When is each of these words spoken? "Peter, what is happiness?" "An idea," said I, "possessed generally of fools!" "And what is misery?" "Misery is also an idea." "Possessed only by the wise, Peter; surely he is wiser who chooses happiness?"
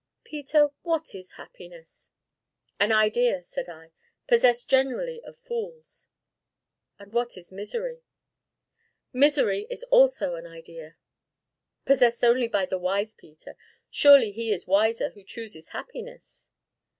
"Peter, 0.23 0.71
what 0.81 1.13
is 1.13 1.33
happiness?" 1.33 2.09
"An 2.79 2.91
idea," 2.91 3.43
said 3.43 3.69
I, 3.69 3.91
"possessed 4.27 4.67
generally 4.67 5.21
of 5.21 5.35
fools!" 5.37 6.07
"And 6.97 7.13
what 7.13 7.37
is 7.37 7.51
misery?" 7.51 8.01
"Misery 9.13 9.67
is 9.69 9.83
also 9.91 10.33
an 10.33 10.47
idea." 10.47 10.97
"Possessed 11.85 12.23
only 12.23 12.47
by 12.47 12.65
the 12.65 12.79
wise, 12.79 13.13
Peter; 13.13 13.55
surely 13.91 14.31
he 14.31 14.51
is 14.51 14.65
wiser 14.65 15.11
who 15.11 15.23
chooses 15.23 15.67
happiness?" 15.69 16.49